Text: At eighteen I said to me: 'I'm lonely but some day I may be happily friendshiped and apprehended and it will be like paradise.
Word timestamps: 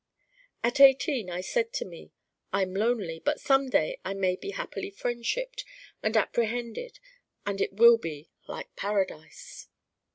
At 0.63 0.79
eighteen 0.79 1.29
I 1.29 1.41
said 1.41 1.73
to 1.73 1.85
me: 1.85 2.11
'I'm 2.51 2.73
lonely 2.73 3.19
but 3.23 3.39
some 3.39 3.69
day 3.69 3.99
I 4.03 4.15
may 4.15 4.35
be 4.35 4.49
happily 4.49 4.89
friendshiped 4.89 5.63
and 6.01 6.17
apprehended 6.17 6.97
and 7.45 7.61
it 7.61 7.73
will 7.73 7.99
be 7.99 8.31
like 8.47 8.75
paradise. 8.75 9.67